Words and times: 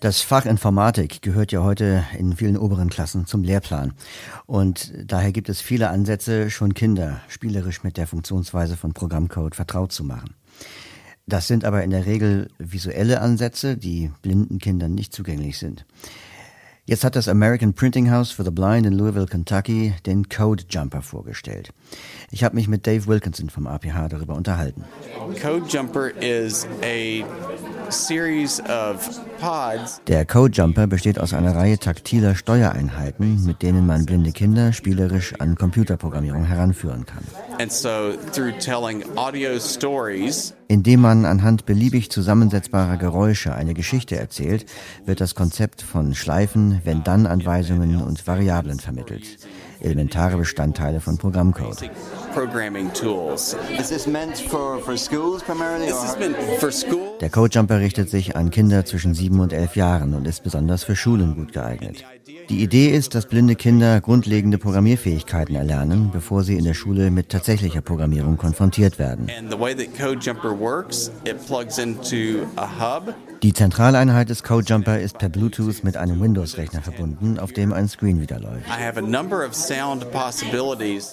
Das 0.00 0.22
Fach 0.22 0.46
Informatik 0.46 1.20
gehört 1.20 1.52
ja 1.52 1.62
heute 1.62 2.04
in 2.18 2.34
vielen 2.34 2.56
oberen 2.56 2.88
Klassen 2.88 3.26
zum 3.26 3.44
Lehrplan. 3.44 3.92
Und 4.46 4.94
daher 5.04 5.30
gibt 5.30 5.50
es 5.50 5.60
viele 5.60 5.90
Ansätze, 5.90 6.48
schon 6.48 6.72
Kinder 6.72 7.20
spielerisch 7.28 7.82
mit 7.82 7.98
der 7.98 8.06
Funktionsweise 8.06 8.78
von 8.78 8.94
Programmcode 8.94 9.54
vertraut 9.54 9.92
zu 9.92 10.04
machen. 10.04 10.34
Das 11.26 11.46
sind 11.46 11.66
aber 11.66 11.84
in 11.84 11.90
der 11.90 12.06
Regel 12.06 12.48
visuelle 12.58 13.20
Ansätze, 13.20 13.76
die 13.76 14.10
blinden 14.22 14.58
Kindern 14.58 14.94
nicht 14.94 15.12
zugänglich 15.12 15.58
sind. 15.58 15.84
Jetzt 16.84 17.04
hat 17.04 17.14
das 17.14 17.28
American 17.28 17.74
Printing 17.74 18.10
House 18.10 18.32
for 18.32 18.44
the 18.44 18.50
Blind 18.50 18.86
in 18.86 18.94
Louisville, 18.94 19.26
Kentucky 19.26 19.94
den 20.04 20.28
Code 20.28 20.64
Jumper 20.68 21.00
vorgestellt. 21.00 21.72
Ich 22.32 22.42
habe 22.42 22.56
mich 22.56 22.66
mit 22.66 22.88
Dave 22.88 23.06
Wilkinson 23.06 23.50
vom 23.50 23.68
APH 23.68 24.08
darüber 24.08 24.34
unterhalten. 24.34 24.84
Code 25.40 25.66
Jumper 25.68 26.10
is 26.20 26.66
a 26.82 27.24
series 27.88 28.60
of. 28.62 28.98
Der 30.06 30.24
Code 30.24 30.52
Jumper 30.52 30.86
besteht 30.86 31.18
aus 31.18 31.34
einer 31.34 31.56
Reihe 31.56 31.76
taktiler 31.76 32.36
Steuereinheiten, 32.36 33.44
mit 33.44 33.62
denen 33.62 33.86
man 33.86 34.06
blinde 34.06 34.30
Kinder 34.30 34.72
spielerisch 34.72 35.34
an 35.40 35.56
Computerprogrammierung 35.56 36.44
heranführen 36.44 37.04
kann. 37.06 37.24
Indem 40.68 41.00
man 41.00 41.24
anhand 41.24 41.66
beliebig 41.66 42.10
zusammensetzbarer 42.10 42.96
Geräusche 42.96 43.54
eine 43.54 43.74
Geschichte 43.74 44.16
erzählt, 44.16 44.64
wird 45.06 45.20
das 45.20 45.34
Konzept 45.34 45.82
von 45.82 46.14
Schleifen, 46.14 46.80
Wenn-Dann-Anweisungen 46.84 48.00
und 48.00 48.26
Variablen 48.26 48.78
vermittelt. 48.78 49.38
Elementare 49.80 50.36
Bestandteile 50.36 51.00
von 51.00 51.18
Programmcode. 51.18 51.90
Der 57.20 57.30
Codejumper 57.30 57.80
richtet 57.80 58.08
sich 58.08 58.36
an 58.36 58.50
Kinder 58.50 58.84
zwischen 58.84 59.14
sieben 59.32 59.40
und 59.40 59.52
elf 59.54 59.76
Jahren 59.76 60.12
und 60.14 60.26
ist 60.26 60.44
besonders 60.44 60.84
für 60.84 60.94
Schulen 60.94 61.34
gut 61.34 61.52
geeignet. 61.54 62.04
Die 62.48 62.62
Idee 62.62 62.88
ist, 62.88 63.14
dass 63.14 63.26
blinde 63.26 63.56
Kinder 63.56 64.00
grundlegende 64.00 64.58
Programmierfähigkeiten 64.58 65.56
erlernen, 65.56 66.10
bevor 66.12 66.44
sie 66.44 66.56
in 66.56 66.64
der 66.64 66.74
Schule 66.74 67.10
mit 67.10 67.30
tatsächlicher 67.30 67.80
Programmierung 67.80 68.36
konfrontiert 68.36 68.98
werden. 68.98 69.28
Die 73.42 73.52
Zentraleinheit 73.52 74.28
des 74.28 74.44
Codejumper 74.44 75.00
ist 75.00 75.18
per 75.18 75.28
Bluetooth 75.28 75.82
mit 75.82 75.96
einem 75.96 76.20
Windows-Rechner 76.20 76.80
verbunden, 76.80 77.40
auf 77.40 77.52
dem 77.52 77.72
ein 77.72 77.88
Screen 77.88 78.20
wieder 78.20 78.38
läuft. 78.38 78.68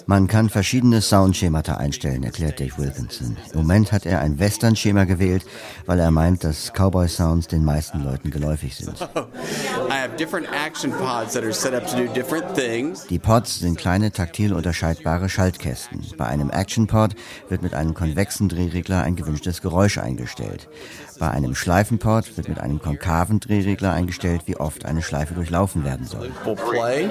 Man 0.06 0.26
kann 0.28 0.48
verschiedene 0.48 1.00
Soundschemata 1.00 1.74
einstellen, 1.74 2.22
erklärt 2.22 2.60
Dave 2.60 2.76
Wilkinson. 2.76 3.36
Im 3.52 3.58
Moment 3.58 3.90
hat 3.90 4.06
er 4.06 4.20
ein 4.20 4.38
Western-Schema 4.38 5.04
gewählt, 5.04 5.44
weil 5.86 5.98
er 5.98 6.12
meint, 6.12 6.44
dass 6.44 6.72
Cowboy-Sounds 6.72 7.48
den 7.48 7.64
meisten 7.64 8.04
Leuten 8.04 8.30
geläufig 8.30 8.76
sind. 8.76 8.96
Action. 11.00 12.94
Die 13.08 13.18
Pods 13.18 13.58
sind 13.60 13.78
kleine 13.78 14.12
taktil 14.12 14.52
unterscheidbare 14.52 15.28
Schaltkästen. 15.28 16.04
Bei 16.16 16.26
einem 16.26 16.50
Action-Pod 16.50 17.14
wird 17.48 17.62
mit 17.62 17.74
einem 17.74 17.94
konvexen 17.94 18.48
Drehregler 18.48 19.02
ein 19.02 19.16
gewünschtes 19.16 19.62
Geräusch 19.62 19.98
eingestellt. 19.98 20.68
Bei 21.20 21.30
einem 21.30 21.54
Schleifenpod 21.54 22.38
wird 22.38 22.48
mit 22.48 22.58
einem 22.60 22.80
konkaven 22.80 23.40
Drehregler 23.40 23.92
eingestellt, 23.92 24.42
wie 24.46 24.56
oft 24.56 24.86
eine 24.86 25.02
Schleife 25.02 25.34
durchlaufen 25.34 25.84
werden 25.84 26.06
soll. 26.06 26.30
We'll 26.46 26.56
play. 26.56 27.10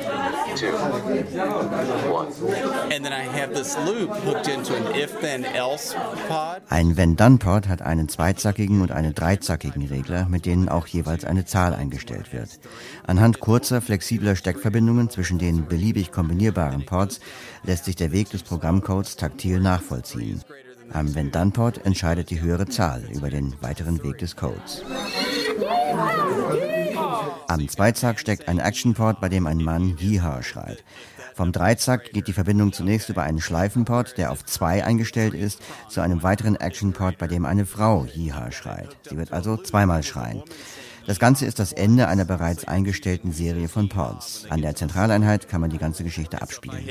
And 2.91 3.03
then 3.05 3.13
I 3.13 3.23
have 3.39 3.53
this 3.53 3.77
loop 3.85 4.09
hooked 4.25 4.47
into 4.47 4.73
an 4.73 4.95
if-then-else 4.95 5.95
pod. 6.27 6.61
Ein 6.69 6.97
Wenn-Dann-Pod 6.97 7.67
hat 7.67 7.83
einen 7.83 8.09
zweizackigen 8.09 8.81
und 8.81 8.91
einen 8.91 9.13
dreizackigen 9.13 9.85
Regler, 9.87 10.25
mit 10.27 10.47
denen 10.47 10.69
auch 10.69 10.87
jeweils 10.87 11.23
eine 11.23 11.45
Zahl 11.45 11.75
eingestellt 11.75 12.33
wird. 12.33 12.59
Anhand 13.05 13.39
kurzer, 13.39 13.78
flexibler 13.81 14.35
Steckverbindungen 14.35 15.09
zwischen 15.09 15.39
den 15.39 15.67
beliebig 15.67 16.11
kombinierbaren 16.11 16.85
Pods 16.85 17.19
lässt 17.63 17.85
sich 17.85 17.95
der 17.95 18.11
Weg 18.11 18.29
des 18.29 18.43
Programmcodes 18.43 19.15
taktil 19.15 19.59
nachvollziehen. 19.59 20.41
Am 20.91 21.13
Wenn-Dann-Pod 21.13 21.85
entscheidet 21.85 22.29
die 22.29 22.41
höhere 22.41 22.67
Zahl 22.67 23.03
über 23.13 23.29
den 23.29 23.53
weiteren 23.61 24.03
Weg 24.03 24.17
des 24.17 24.35
Codes. 24.35 24.83
Am 27.47 27.67
Zweizack 27.67 28.19
steckt 28.19 28.47
ein 28.47 28.59
Action-Port, 28.59 29.21
bei 29.21 29.29
dem 29.29 29.47
ein 29.47 29.57
Mann 29.57 29.97
Yeehaw 29.99 30.41
schreit. 30.43 30.83
Vom 31.35 31.51
Dreizack 31.51 32.11
geht 32.11 32.27
die 32.27 32.33
Verbindung 32.33 32.73
zunächst 32.73 33.09
über 33.09 33.23
einen 33.23 33.39
Schleifenport, 33.39 34.17
der 34.17 34.31
auf 34.31 34.45
zwei 34.45 34.83
eingestellt 34.83 35.33
ist, 35.33 35.61
zu 35.87 36.01
einem 36.01 36.21
weiteren 36.21 36.55
Action-Port, 36.55 37.17
bei 37.17 37.27
dem 37.27 37.45
eine 37.45 37.65
Frau 37.65 38.05
Yeehaw 38.05 38.51
schreit. 38.51 38.97
Sie 39.09 39.17
wird 39.17 39.31
also 39.31 39.57
zweimal 39.57 40.03
schreien. 40.03 40.43
Das 41.07 41.19
Ganze 41.19 41.45
ist 41.45 41.59
das 41.59 41.73
Ende 41.73 42.07
einer 42.07 42.25
bereits 42.25 42.67
eingestellten 42.67 43.31
Serie 43.31 43.67
von 43.67 43.89
Pods. 43.89 44.45
An 44.49 44.61
der 44.61 44.75
Zentraleinheit 44.75 45.47
kann 45.49 45.61
man 45.61 45.69
die 45.69 45.77
ganze 45.77 46.03
Geschichte 46.03 46.41
abspielen. 46.41 46.87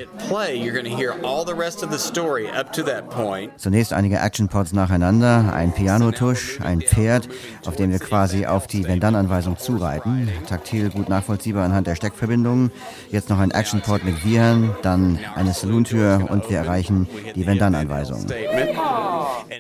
Zunächst 3.57 3.93
einige 3.93 4.19
Action-Pods 4.19 4.73
nacheinander, 4.73 5.53
ein 5.53 5.73
Pianotusch, 5.73 6.61
ein 6.61 6.81
Pferd, 6.81 7.29
auf 7.67 7.77
dem 7.77 7.91
wir 7.91 7.99
quasi 7.99 8.47
auf 8.47 8.67
die 8.67 8.85
Wenn-Dann-Anweisung 8.85 9.59
zureiten. 9.59 10.29
Taktil 10.49 10.91
gut 10.91 11.09
nachvollziehbar 11.09 11.65
anhand 11.65 11.87
der 11.87 11.95
Steckverbindungen. 11.95 12.71
Jetzt 13.11 13.29
noch 13.31 13.39
ein 13.39 13.51
Action-Pod 13.51 14.05
mit 14.05 14.25
Viren, 14.25 14.75
dann 14.83 15.19
eine 15.35 15.53
Salontür 15.53 16.27
und 16.29 16.49
wir 16.51 16.59
erreichen 16.59 17.09
die 17.35 17.47
Wenn-Dann-Anweisung. 17.47 18.27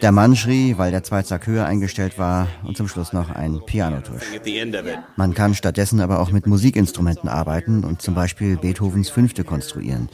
Der 0.03 0.12
Mann 0.12 0.37
schrie, 0.37 0.78
weil 0.78 0.91
der 0.91 1.03
Zweizack 1.03 1.47
höher 1.47 1.66
eingestellt 1.66 2.19
war 2.19 2.47
und 2.64 2.76
zum 2.76 2.88
Schluss 2.88 3.12
noch 3.12 3.31
ein 3.31 3.60
Pianotusch. 3.66 4.38
Man 5.16 5.34
kann 5.34 5.54
stattdessen 5.54 6.00
aber 6.00 6.21
auch 6.21 6.31
mit 6.31 6.47
Musikinstrumenten 6.47 7.28
arbeiten 7.28 7.84
und 7.84 8.03
zum 8.03 8.15
Beispiel 8.15 8.56
Beethovens 8.56 9.10
Fünfte 9.10 9.44
konstruieren. 9.44 10.09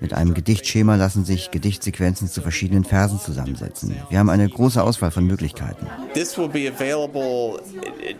Mit 0.00 0.14
einem 0.14 0.32
Gedichtschema 0.32 0.96
lassen 0.96 1.24
sich 1.24 1.50
Gedichtsequenzen 1.50 2.28
zu 2.28 2.40
verschiedenen 2.40 2.84
Versen 2.84 3.20
zusammensetzen. 3.20 3.94
Wir 4.08 4.18
haben 4.18 4.30
eine 4.30 4.48
große 4.48 4.82
Auswahl 4.82 5.10
von 5.10 5.26
Möglichkeiten. 5.26 5.86
This 6.14 6.38
will 6.38 6.48
be 6.48 6.68
available 6.68 7.60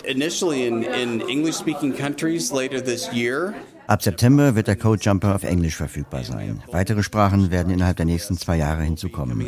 initially 0.04 0.66
in, 0.66 0.82
in 0.82 1.21
English 1.28 1.56
speaking 1.56 1.97
countries 1.97 2.53
later 2.53 2.82
this 2.82 3.10
year. 3.12 3.54
Ab 3.91 4.05
September 4.05 4.55
wird 4.55 4.69
der 4.69 4.77
Code 4.77 5.01
Jumper 5.03 5.34
auf 5.34 5.43
Englisch 5.43 5.75
verfügbar 5.75 6.23
sein. 6.23 6.62
Weitere 6.71 7.03
Sprachen 7.03 7.51
werden 7.51 7.73
innerhalb 7.73 7.97
der 7.97 8.06
nächsten 8.06 8.37
zwei 8.37 8.56
Jahre 8.56 8.84
hinzukommen. 8.84 9.45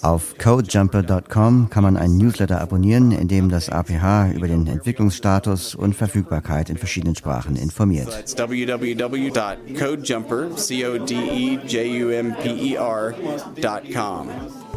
Auf 0.00 0.38
codejumper.com 0.38 1.68
kann 1.68 1.82
man 1.82 1.96
einen 1.98 2.16
Newsletter 2.16 2.62
abonnieren, 2.62 3.12
in 3.12 3.28
dem 3.28 3.50
das 3.50 3.68
APH 3.68 4.30
über 4.32 4.48
den 4.48 4.66
Entwicklungsstatus 4.66 5.74
und 5.74 5.94
Verfügbarkeit 5.94 6.70
in 6.70 6.78
verschiedenen 6.78 7.14
Sprachen 7.14 7.56
informiert. 7.56 8.08
That's 13.60 14.67